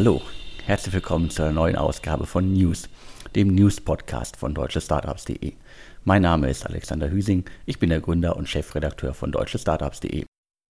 [0.00, 0.22] Hallo,
[0.64, 2.88] herzlich willkommen zur neuen Ausgabe von News,
[3.36, 5.52] dem News-Podcast von deutschestartups.de.
[6.04, 10.24] Mein Name ist Alexander Hüsing, ich bin der Gründer und Chefredakteur von deutschestartups.de.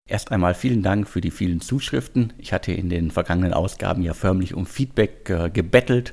[0.08, 2.32] Erst einmal vielen Dank für die vielen Zuschriften.
[2.38, 6.12] Ich hatte in den vergangenen Ausgaben ja förmlich um Feedback äh, gebettelt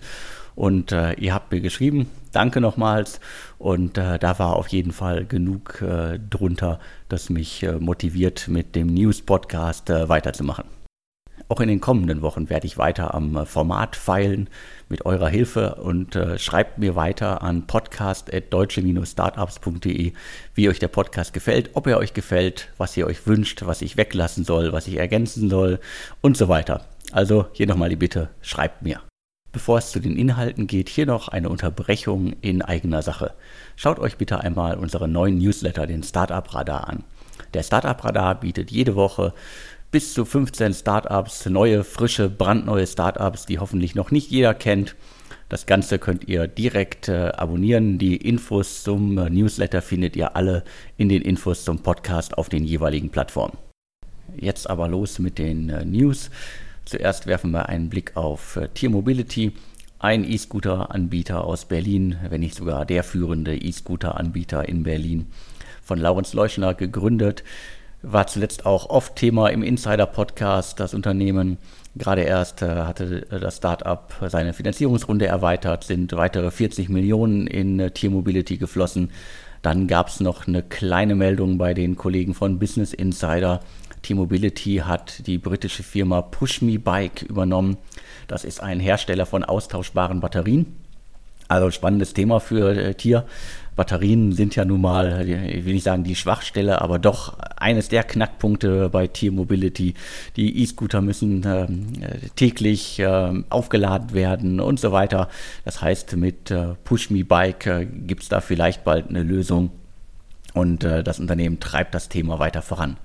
[0.53, 2.11] und äh, ihr habt mir geschrieben.
[2.33, 3.19] Danke nochmals.
[3.57, 6.79] Und äh, da war auf jeden Fall genug äh, drunter,
[7.09, 10.76] das mich äh, motiviert, mit dem News-Podcast äh, weiterzumachen.
[11.49, 14.49] Auch in den kommenden Wochen werde ich weiter am Format feilen
[14.89, 20.11] mit eurer Hilfe und äh, schreibt mir weiter an podcast.deutsche-startups.de,
[20.55, 23.95] wie euch der Podcast gefällt, ob er euch gefällt, was ihr euch wünscht, was ich
[23.95, 25.79] weglassen soll, was ich ergänzen soll
[26.19, 26.85] und so weiter.
[27.13, 28.99] Also hier nochmal die Bitte, schreibt mir.
[29.53, 33.33] Bevor es zu den Inhalten geht, hier noch eine Unterbrechung in eigener Sache.
[33.77, 37.05] Schaut euch bitte einmal unseren neuen Newsletter, den Startup Radar, an.
[37.53, 39.33] Der Startup Radar bietet jede Woche
[39.91, 44.95] bis zu 15 Startups, neue, frische, brandneue Startups, die hoffentlich noch nicht jeder kennt.
[45.49, 47.97] Das Ganze könnt ihr direkt äh, abonnieren.
[47.97, 50.65] Die Infos zum äh, Newsletter findet ihr alle
[50.97, 53.57] in den Infos zum Podcast auf den jeweiligen Plattformen.
[54.35, 56.31] Jetzt aber los mit den äh, News.
[56.83, 59.53] Zuerst werfen wir einen Blick auf äh, Tier Mobility,
[59.99, 65.27] ein E-Scooter-Anbieter aus Berlin, wenn nicht sogar der führende E-Scooter-Anbieter in Berlin,
[65.81, 67.45] von Laurens Leuschner gegründet
[68.01, 70.79] war zuletzt auch oft Thema im Insider-Podcast.
[70.79, 71.57] Das Unternehmen
[71.95, 77.91] gerade erst äh, hatte das Startup seine Finanzierungsrunde erweitert, sind weitere 40 Millionen in äh,
[77.91, 79.11] Tiermobility geflossen.
[79.61, 83.59] Dann gab es noch eine kleine Meldung bei den Kollegen von Business Insider.
[84.03, 87.77] T-Mobility hat die britische Firma PushMe Bike übernommen.
[88.27, 90.77] Das ist ein Hersteller von austauschbaren Batterien.
[91.47, 93.25] Also spannendes Thema für äh, Tier.
[93.77, 98.03] Batterien sind ja nun mal, ich will nicht sagen die Schwachstelle, aber doch eines der
[98.03, 99.93] Knackpunkte bei Tier Mobility.
[100.35, 101.93] Die E-Scooter müssen ähm,
[102.35, 105.29] täglich äh, aufgeladen werden und so weiter.
[105.63, 109.69] Das heißt, mit äh, Push Me Bike äh, gibt es da vielleicht bald eine Lösung
[110.53, 112.97] und äh, das Unternehmen treibt das Thema weiter voran.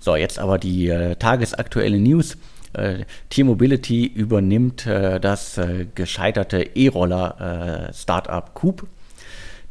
[0.00, 2.38] So, jetzt aber die äh, tagesaktuelle News.
[2.76, 8.86] Äh, T-Mobility übernimmt äh, das äh, gescheiterte E-Roller-Startup Coop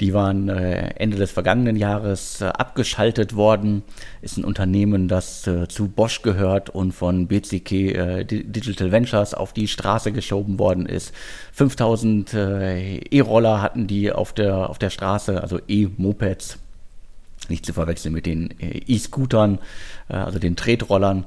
[0.02, 3.82] die waren Ende des vergangenen Jahres abgeschaltet worden.
[4.22, 9.70] Ist ein Unternehmen, das zu Bosch gehört und von BCK äh, Digital Ventures auf die
[9.70, 11.14] Straße geschoben worden ist.
[11.54, 16.60] 5000 äh, E-Roller hatten die auf der, auf der Straße, also E-Mopeds.
[17.48, 19.60] Nicht zu verwechseln mit den E-Scootern,
[20.10, 21.24] also den Tretrollern.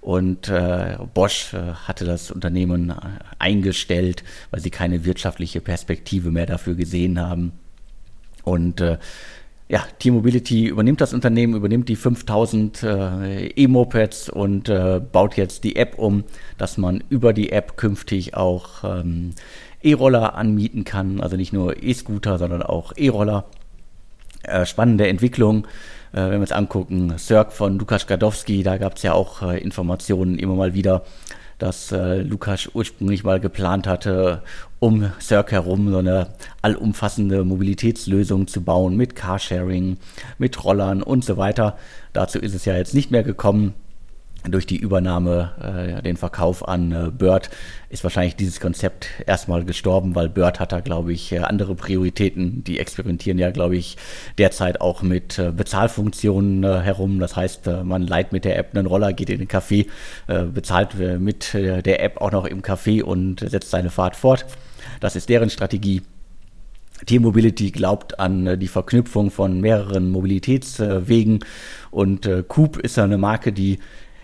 [0.00, 2.94] Und äh, Bosch äh, hatte das Unternehmen
[3.38, 7.52] eingestellt, weil sie keine wirtschaftliche Perspektive mehr dafür gesehen haben.
[8.42, 8.98] Und äh,
[9.70, 15.76] ja, T-Mobility übernimmt das Unternehmen, übernimmt die 5000 äh, E-Mopeds und äh, baut jetzt die
[15.76, 16.24] App um,
[16.58, 19.30] dass man über die App künftig auch ähm,
[19.80, 21.20] E-Roller anmieten kann.
[21.20, 23.44] Also nicht nur E-Scooter, sondern auch E-Roller.
[24.42, 25.68] Äh, spannende Entwicklung.
[26.12, 29.58] Äh, wenn wir uns angucken, Cirque von Lukas Gadowski, da gab es ja auch äh,
[29.58, 31.02] Informationen immer mal wieder,
[31.58, 34.42] dass äh, Lukas ursprünglich mal geplant hatte,
[34.78, 36.28] um Cirque herum so eine
[36.62, 39.98] allumfassende Mobilitätslösung zu bauen mit Carsharing,
[40.38, 41.76] mit Rollern und so weiter.
[42.12, 43.74] Dazu ist es ja jetzt nicht mehr gekommen
[44.48, 47.50] durch die Übernahme, äh, den Verkauf an äh, Bird,
[47.90, 52.64] ist wahrscheinlich dieses Konzept erstmal gestorben, weil Bird hat da, glaube ich, äh, andere Prioritäten.
[52.64, 53.96] Die experimentieren ja, glaube ich,
[54.38, 57.18] derzeit auch mit äh, Bezahlfunktionen äh, herum.
[57.20, 59.86] Das heißt, äh, man leiht mit der App einen Roller, geht in den Café,
[60.26, 64.46] bezahlt mit der App auch noch im Café und setzt seine Fahrt fort.
[65.00, 66.02] Das ist deren Strategie.
[67.06, 71.40] T-Mobility glaubt an die Verknüpfung von mehreren Mobilitätswegen
[71.90, 73.78] und Coop ist eine Marke, die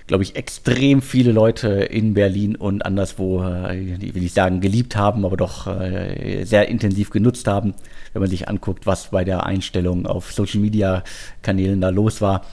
[0.07, 5.25] glaube ich, extrem viele Leute in Berlin und anderswo, äh, will ich sagen, geliebt haben,
[5.25, 7.75] aber doch äh, sehr intensiv genutzt haben.
[8.13, 11.03] Wenn man sich anguckt, was bei der Einstellung auf Social Media
[11.43, 12.45] Kanälen da los war.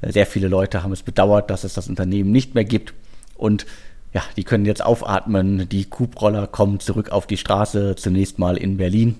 [0.00, 2.94] Äh, sehr viele Leute haben es bedauert, dass es das Unternehmen nicht mehr gibt.
[3.36, 3.66] Und
[4.12, 5.68] ja, die können jetzt aufatmen.
[5.68, 9.16] Die Coop-Roller kommen zurück auf die Straße, zunächst mal in Berlin.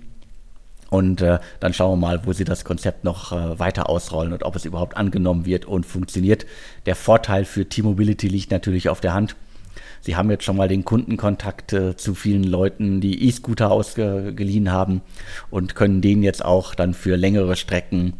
[0.91, 4.43] Und äh, dann schauen wir mal, wo sie das Konzept noch äh, weiter ausrollen und
[4.43, 6.47] ob es überhaupt angenommen wird und funktioniert.
[6.87, 9.37] Der Vorteil für T-Mobility liegt natürlich auf der Hand.
[10.01, 15.03] Sie haben jetzt schon mal den Kundenkontakt äh, zu vielen Leuten, die E-Scooter ausgeliehen haben
[15.51, 18.15] und können denen jetzt auch dann für längere Strecken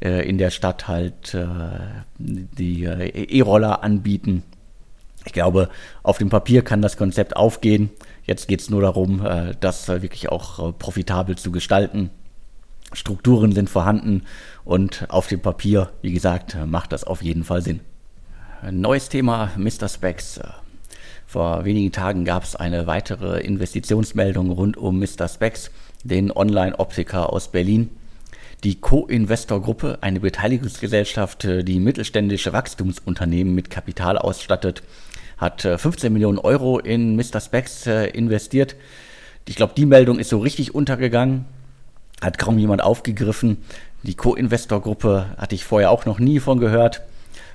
[0.00, 1.46] äh, in der Stadt halt äh,
[2.18, 4.44] die äh, E-Roller anbieten.
[5.24, 5.68] Ich glaube,
[6.02, 7.90] auf dem Papier kann das Konzept aufgehen.
[8.24, 12.10] Jetzt geht es nur darum, äh, das wirklich auch äh, profitabel zu gestalten.
[12.92, 14.22] Strukturen sind vorhanden
[14.64, 17.80] und auf dem Papier, wie gesagt, macht das auf jeden Fall Sinn.
[18.70, 19.88] Neues Thema, Mr.
[19.88, 20.40] Specs.
[21.26, 25.28] Vor wenigen Tagen gab es eine weitere Investitionsmeldung rund um Mr.
[25.28, 25.70] Specs,
[26.04, 27.90] den Online-Optiker aus Berlin.
[28.62, 34.82] Die Co-Investor-Gruppe, eine Beteiligungsgesellschaft, die mittelständische Wachstumsunternehmen mit Kapital ausstattet,
[35.36, 37.40] hat 15 Millionen Euro in Mr.
[37.40, 38.76] Specs investiert.
[39.46, 41.44] Ich glaube, die Meldung ist so richtig untergegangen,
[42.22, 43.58] hat kaum jemand aufgegriffen.
[44.02, 47.02] Die Co-Investor-Gruppe hatte ich vorher auch noch nie von gehört.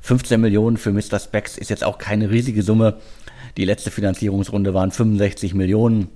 [0.01, 1.19] 15 Millionen für Mr.
[1.19, 2.97] Specs ist jetzt auch keine riesige Summe.
[3.57, 6.09] Die letzte Finanzierungsrunde waren 65 Millionen.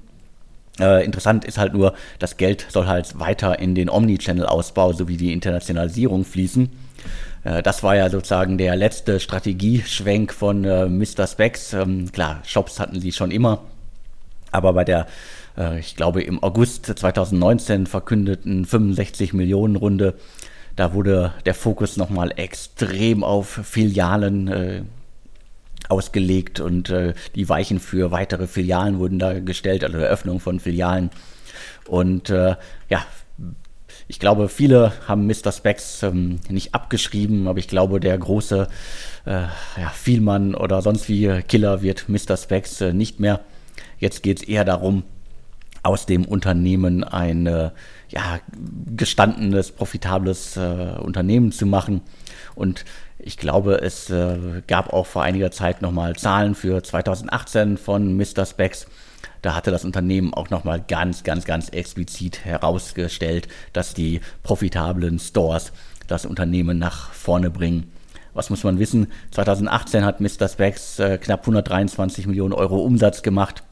[0.79, 5.33] Äh, interessant ist halt nur, das Geld soll halt weiter in den Omnichannel-Ausbau sowie die
[5.33, 6.69] Internationalisierung fließen.
[7.43, 11.27] Äh, das war ja sozusagen der letzte Strategieschwenk von äh, Mr.
[11.27, 11.73] Specs.
[11.73, 13.63] Ähm, klar, Shops hatten sie schon immer,
[14.51, 15.07] aber bei der,
[15.57, 20.15] äh, ich glaube, im August 2019 verkündeten 65 Millionen Runde,
[20.75, 24.81] da wurde der Fokus nochmal extrem auf Filialen äh,
[25.89, 31.11] ausgelegt und äh, die Weichen für weitere Filialen wurden da gestellt, also Eröffnung von Filialen.
[31.87, 32.55] Und äh,
[32.89, 33.05] ja,
[34.07, 35.51] ich glaube, viele haben Mr.
[35.51, 38.67] Specs ähm, nicht abgeschrieben, aber ich glaube, der große
[39.25, 42.37] äh, ja, Vielmann oder sonst wie Killer wird Mr.
[42.37, 43.39] Specs äh, nicht mehr.
[43.99, 45.03] Jetzt geht es eher darum,
[45.83, 47.71] aus dem Unternehmen ein äh,
[48.09, 48.39] ja,
[48.95, 52.01] gestandenes, profitables äh, Unternehmen zu machen.
[52.55, 52.85] Und
[53.19, 58.45] ich glaube, es äh, gab auch vor einiger Zeit nochmal Zahlen für 2018 von Mr.
[58.45, 58.87] Specs.
[59.43, 65.73] Da hatte das Unternehmen auch nochmal ganz, ganz, ganz explizit herausgestellt, dass die profitablen Stores
[66.07, 67.91] das Unternehmen nach vorne bringen.
[68.33, 69.11] Was muss man wissen?
[69.31, 70.47] 2018 hat Mr.
[70.47, 73.63] Specs äh, knapp 123 Millionen Euro Umsatz gemacht.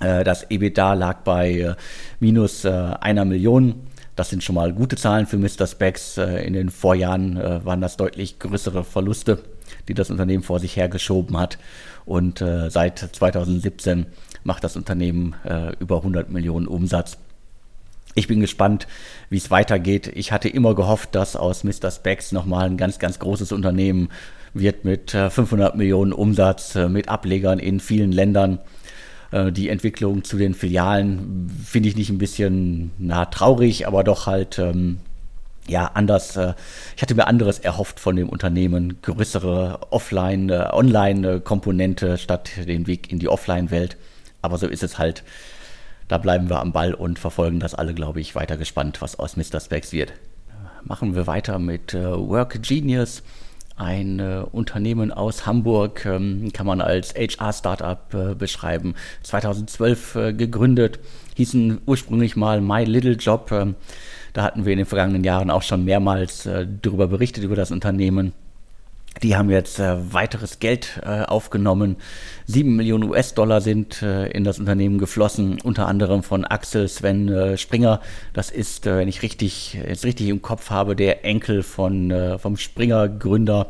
[0.00, 1.74] Äh, das EBITDA lag bei äh,
[2.20, 3.86] minus äh, einer Million.
[4.14, 5.66] Das sind schon mal gute Zahlen für Mr.
[5.66, 6.16] Specs.
[6.18, 9.42] Äh, in den Vorjahren äh, waren das deutlich größere Verluste,
[9.88, 11.58] die das Unternehmen vor sich hergeschoben hat.
[12.04, 14.06] Und äh, seit 2017
[14.44, 15.36] macht das Unternehmen
[15.78, 17.16] über 100 Millionen Umsatz.
[18.16, 18.88] Ich bin gespannt,
[19.30, 20.10] wie es weitergeht.
[20.16, 21.92] Ich hatte immer gehofft, dass aus Mr.
[21.92, 24.08] Specs nochmal ein ganz, ganz großes Unternehmen
[24.52, 28.58] wird mit 500 Millionen Umsatz, mit Ablegern in vielen Ländern
[29.32, 34.26] äh, die Entwicklung zu den Filialen finde ich nicht ein bisschen na, traurig, aber doch
[34.26, 34.98] halt ähm,
[35.68, 36.36] ja anders.
[36.36, 36.54] Äh,
[36.96, 43.10] ich hatte mir anderes erhofft von dem Unternehmen, größere Offline, äh, Online-Komponente statt den Weg
[43.10, 43.96] in die Offline-Welt.
[44.40, 45.22] Aber so ist es halt.
[46.08, 49.36] Da bleiben wir am Ball und verfolgen das alle, glaube ich, weiter gespannt, was aus
[49.36, 49.60] Mr.
[49.60, 50.12] Specs wird.
[50.84, 53.22] Machen wir weiter mit äh, Work Genius
[53.76, 58.94] ein äh, Unternehmen aus Hamburg, ähm, kann man als HR-Startup äh, beschreiben.
[59.22, 61.00] 2012 äh, gegründet,
[61.36, 63.50] hießen ursprünglich mal My Little Job.
[64.32, 67.70] Da hatten wir in den vergangenen Jahren auch schon mehrmals äh, darüber berichtet, über das
[67.70, 68.32] Unternehmen.
[69.20, 71.96] Die haben jetzt äh, weiteres Geld äh, aufgenommen.
[72.46, 77.58] Sieben Millionen US-Dollar sind äh, in das Unternehmen geflossen, unter anderem von Axel Sven äh,
[77.58, 78.00] Springer.
[78.32, 82.38] Das ist, äh, wenn ich richtig, jetzt richtig im Kopf habe, der Enkel von, äh,
[82.38, 83.66] vom Springer-Gründer.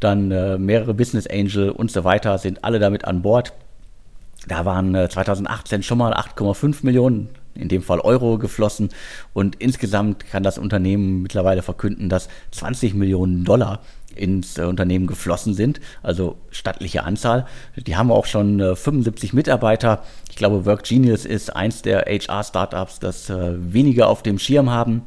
[0.00, 0.28] Dann
[0.66, 3.54] mehrere Business Angel und so weiter sind alle damit an Bord.
[4.46, 8.88] Da waren 2018 schon mal 8,5 Millionen in dem Fall Euro geflossen
[9.32, 13.80] und insgesamt kann das Unternehmen mittlerweile verkünden, dass 20 Millionen Dollar
[14.16, 17.46] ins äh, Unternehmen geflossen sind, also stattliche Anzahl.
[17.76, 20.02] Die haben auch schon äh, 75 Mitarbeiter.
[20.30, 25.02] Ich glaube, WorkGenius ist eins der HR-Startups, das äh, weniger auf dem Schirm haben.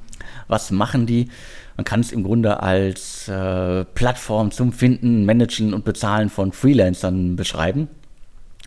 [0.47, 1.29] Was machen die?
[1.75, 7.35] Man kann es im Grunde als äh, Plattform zum Finden, Managen und Bezahlen von Freelancern
[7.35, 7.87] beschreiben.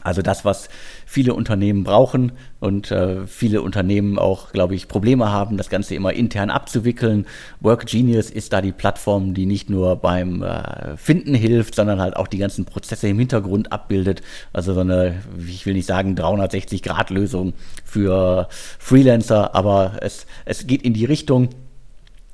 [0.02, 0.68] Also das, was
[1.06, 6.12] viele Unternehmen brauchen und äh, viele Unternehmen auch, glaube ich, Probleme haben, das Ganze immer
[6.12, 7.26] intern abzuwickeln.
[7.60, 12.16] Work Genius ist da die Plattform, die nicht nur beim äh, Finden hilft, sondern halt
[12.16, 14.22] auch die ganzen Prozesse im Hintergrund abbildet.
[14.52, 17.54] Also so eine, ich will nicht sagen 360-Grad-Lösung
[17.84, 21.50] für Freelancer, aber es, es geht in die Richtung.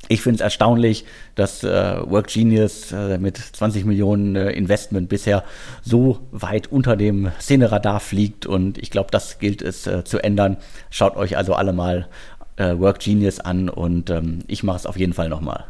[0.09, 5.43] Ich finde es erstaunlich, dass äh, Work Genius äh, mit 20 Millionen äh, Investment bisher
[5.83, 10.59] so weit unter dem Szeneradar fliegt und ich glaube, das gilt es äh, zu ändern.
[10.91, 12.09] Schaut euch also alle mal
[12.57, 15.65] äh, Work Genius an und ähm, ich mache es auf jeden Fall nochmal.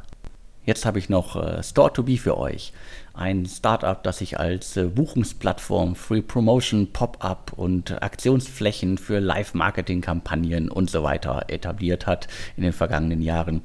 [0.67, 2.73] Jetzt habe ich noch äh, Store2Be für euch.
[3.15, 11.03] Ein Startup, das sich als Buchungsplattform, Free Promotion, Pop-up und Aktionsflächen für Live-Marketing-Kampagnen und so
[11.03, 12.29] weiter etabliert hat
[12.59, 13.63] in den vergangenen Jahren.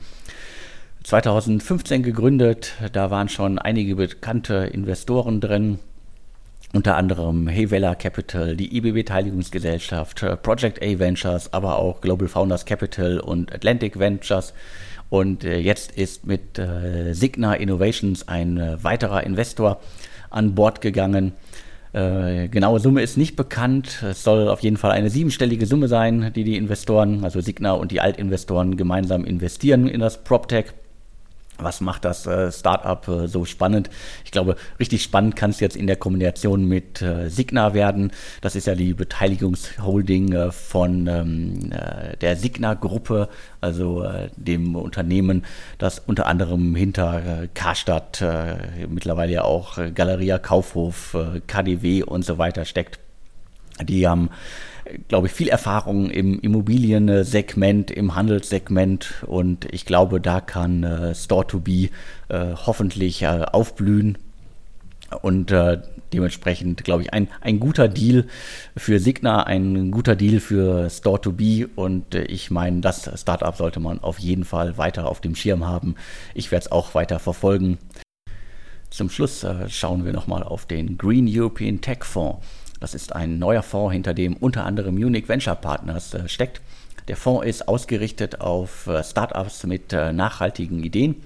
[1.03, 5.79] 2015 gegründet, da waren schon einige bekannte Investoren drin,
[6.73, 13.19] unter anderem Hevella Capital, die IB Beteiligungsgesellschaft, Project A Ventures, aber auch Global Founders Capital
[13.19, 14.53] und Atlantic Ventures.
[15.09, 19.81] Und äh, jetzt ist mit äh, Signa Innovations ein äh, weiterer Investor
[20.29, 21.33] an Bord gegangen.
[21.91, 24.01] Äh, genaue Summe ist nicht bekannt.
[24.03, 27.91] Es soll auf jeden Fall eine siebenstellige Summe sein, die die Investoren, also Signa und
[27.91, 30.67] die Altinvestoren gemeinsam investieren in das PropTech
[31.63, 33.89] was macht das äh, Startup äh, so spannend?
[34.25, 38.11] Ich glaube, richtig spannend kann es jetzt in der Kombination mit äh, Signa werden.
[38.41, 45.45] Das ist ja die Beteiligungsholding von ähm, äh, der Signa-Gruppe, also dem Unternehmen,
[45.77, 48.23] das unter anderem hinter Karstadt,
[48.89, 51.15] mittlerweile ja auch Galeria Kaufhof,
[51.45, 52.99] KDW und so weiter steckt.
[53.83, 54.29] Die haben
[55.07, 61.89] glaube ich, viel Erfahrung im Immobiliensegment, im Handelssegment und ich glaube, da kann äh, Store2Be
[62.29, 64.17] äh, hoffentlich äh, aufblühen
[65.21, 65.81] und äh,
[66.13, 68.25] dementsprechend, glaube ich, ein, ein guter Deal
[68.75, 73.99] für Signa, ein guter Deal für Store2Be und äh, ich meine, das Startup sollte man
[73.99, 75.95] auf jeden Fall weiter auf dem Schirm haben.
[76.33, 77.77] Ich werde es auch weiter verfolgen.
[78.89, 82.45] Zum Schluss äh, schauen wir nochmal auf den Green European Tech Fonds.
[82.81, 86.61] Das ist ein neuer Fonds, hinter dem unter anderem Munich Venture Partners äh, steckt.
[87.07, 91.17] Der Fonds ist ausgerichtet auf äh, Startups mit äh, nachhaltigen Ideen.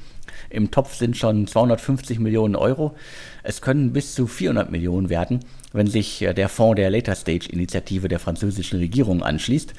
[0.50, 2.96] Im Topf sind schon 250 Millionen Euro.
[3.42, 5.40] Es können bis zu 400 Millionen werden,
[5.72, 9.74] wenn sich der Fonds der Later Stage Initiative der französischen Regierung anschließt.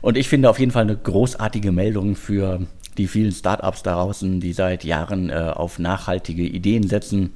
[0.00, 2.66] Und ich finde auf jeden Fall eine großartige Meldung für
[2.98, 7.30] die vielen Startups da draußen, die seit Jahren auf nachhaltige Ideen setzen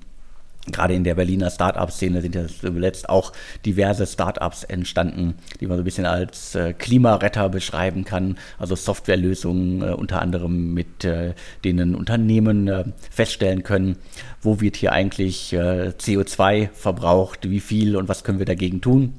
[0.72, 3.32] Gerade in der Berliner Start-up-Szene sind ja zuletzt auch
[3.64, 8.36] diverse Start-ups entstanden, die man so ein bisschen als äh, Klimaretter beschreiben kann.
[8.58, 13.96] Also Softwarelösungen, äh, unter anderem mit äh, denen Unternehmen äh, feststellen können,
[14.40, 19.14] wo wird hier eigentlich äh, CO2 verbraucht, wie viel und was können wir dagegen tun.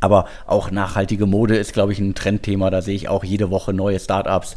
[0.00, 2.70] Aber auch nachhaltige Mode ist, glaube ich, ein Trendthema.
[2.70, 4.56] Da sehe ich auch jede Woche neue Start-ups.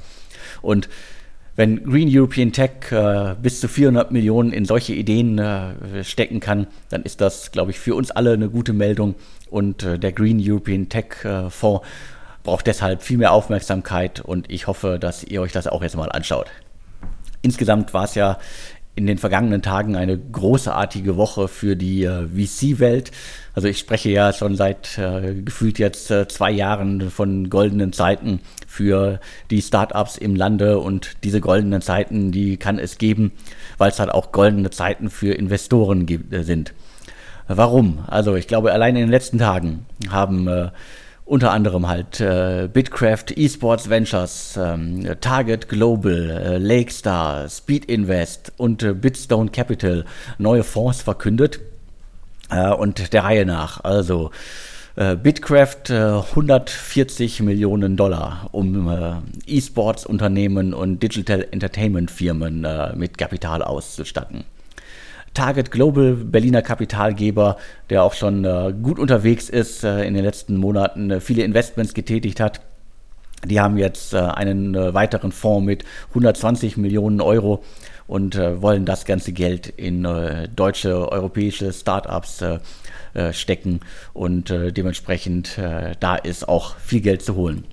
[0.62, 0.90] Und
[1.62, 6.66] wenn Green European Tech äh, bis zu 400 Millionen in solche Ideen äh, stecken kann,
[6.90, 9.14] dann ist das, glaube ich, für uns alle eine gute Meldung.
[9.52, 11.86] Und äh, der Green European Tech äh, Fonds
[12.42, 16.12] braucht deshalb viel mehr Aufmerksamkeit und ich hoffe, dass ihr euch das auch jetzt mal
[16.12, 16.48] anschaut.
[17.44, 18.40] Insgesamt war es ja
[18.96, 23.12] in den vergangenen Tagen eine großartige Woche für die äh, VC-Welt.
[23.54, 28.42] Also ich spreche ja schon seit äh, gefühlt jetzt äh, zwei Jahren von goldenen Zeiten
[28.68, 29.20] für
[29.50, 33.32] die Startups im Lande und diese goldenen Zeiten, die kann es geben,
[33.78, 36.74] weil es halt auch goldene Zeiten für Investoren gibt, äh, sind.
[37.48, 38.00] Warum?
[38.08, 40.70] Also ich glaube, allein in den letzten Tagen haben äh,
[41.32, 48.84] unter anderem halt äh, Bitcraft, Esports Ventures, ähm, Target Global, äh, Lakestar, Speed Invest und
[48.84, 50.04] äh, Bitstone Capital
[50.38, 51.62] neue Fonds verkündet.
[52.50, 53.82] Äh, und der Reihe nach.
[53.86, 54.32] Also
[54.98, 64.44] äh, Bitcraft 140 äh, Millionen Dollar, um E-Sports-Unternehmen und Digital Entertainment-Firmen mit Kapital auszustatten.
[65.34, 67.58] Target Global, Berliner Kapitalgeber,
[67.90, 71.94] der auch schon äh, gut unterwegs ist, äh, in den letzten Monaten äh, viele Investments
[71.94, 72.62] getätigt hat.
[73.46, 77.64] Die haben jetzt äh, einen äh, weiteren Fonds mit 120 Millionen Euro
[78.08, 80.08] und äh, wollen das ganze Geld in
[80.56, 82.44] deutsche, europäische Startups
[83.32, 83.82] stecken
[84.14, 85.60] und dementsprechend
[86.00, 87.66] da ist auch viel Geld zu holen.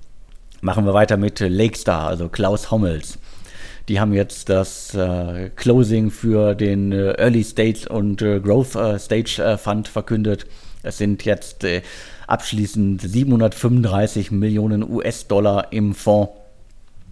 [0.61, 3.17] Machen wir weiter mit Lakestar, also Klaus Hommels.
[3.89, 8.99] Die haben jetzt das äh, Closing für den äh, Early Stage und äh, Growth äh,
[8.99, 10.45] Stage äh, Fund verkündet.
[10.83, 11.81] Es sind jetzt äh,
[12.27, 16.33] abschließend 735 Millionen US-Dollar im Fonds.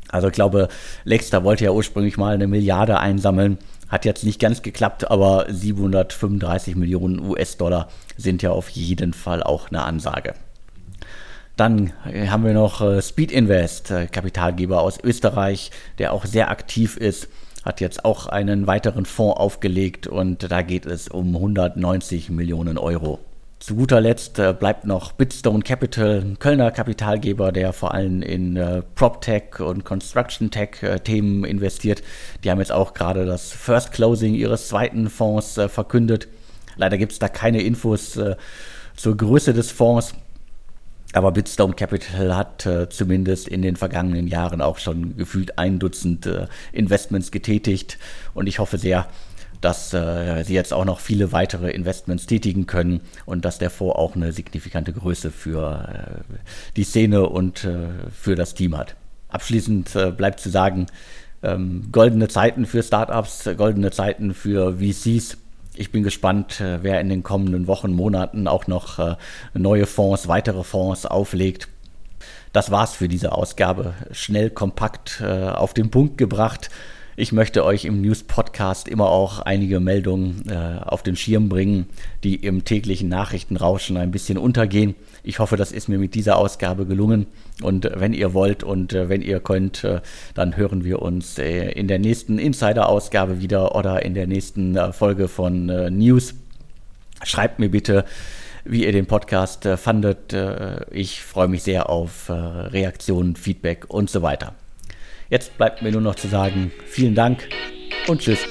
[0.10, 0.68] Also ich glaube,
[1.04, 3.58] Lexter wollte ja ursprünglich mal eine Milliarde einsammeln.
[3.90, 9.70] Hat jetzt nicht ganz geklappt, aber 735 Millionen US-Dollar sind ja auf jeden Fall auch
[9.70, 10.36] eine Ansage.
[11.58, 16.52] Dann äh, haben wir noch äh, Speed Invest, äh, Kapitalgeber aus Österreich, der auch sehr
[16.52, 17.28] aktiv ist,
[17.66, 23.20] hat jetzt auch einen weiteren Fonds aufgelegt und da geht es um 190 Millionen Euro.
[23.60, 29.60] Zu guter Letzt bleibt noch Bitstone Capital, ein Kölner Kapitalgeber, der vor allem in PropTech
[29.60, 32.04] und Construction Tech Themen investiert.
[32.44, 36.28] Die haben jetzt auch gerade das First Closing ihres zweiten Fonds verkündet.
[36.76, 38.20] Leider gibt es da keine Infos
[38.96, 40.14] zur Größe des Fonds.
[41.14, 46.26] Aber Bitstone Capital hat äh, zumindest in den vergangenen Jahren auch schon gefühlt ein Dutzend
[46.26, 47.98] äh, Investments getätigt.
[48.34, 49.08] Und ich hoffe sehr,
[49.62, 53.96] dass äh, sie jetzt auch noch viele weitere Investments tätigen können und dass der Fonds
[53.96, 56.34] auch eine signifikante Größe für äh,
[56.76, 58.96] die Szene und äh, für das Team hat.
[59.30, 60.88] Abschließend äh, bleibt zu sagen,
[61.42, 65.38] ähm, goldene Zeiten für Startups, goldene Zeiten für VCs
[65.80, 69.16] ich bin gespannt, äh, wer in den kommenden Wochen, Monaten auch noch äh,
[69.54, 71.68] neue Fonds, weitere Fonds auflegt.
[72.54, 73.94] Das war's für diese Ausgabe.
[74.12, 76.70] Schnell, kompakt äh, auf den Punkt gebracht.
[77.20, 81.88] Ich möchte euch im News-Podcast immer auch einige Meldungen äh, auf den Schirm bringen,
[82.24, 84.94] die im täglichen Nachrichtenrauschen ein bisschen untergehen.
[85.24, 87.26] Ich hoffe, das ist mir mit dieser Ausgabe gelungen.
[87.64, 90.02] Und wenn ihr wollt und äh, wenn ihr könnt, äh,
[90.36, 94.94] dann hören wir uns äh, in der nächsten Insider-Ausgabe wieder oder in der nächsten äh,
[94.94, 96.36] Folge von äh, News.
[97.24, 98.06] Schreibt mir bitte,
[98.64, 100.36] wie ihr den Podcast äh, fandet.
[100.92, 104.54] ich freue mich sehr auf Reaktionen, Feedback und so weiter.
[105.30, 107.50] Jetzt bleibt mir nur noch zu sagen, vielen Dank
[108.08, 108.48] und tschüss.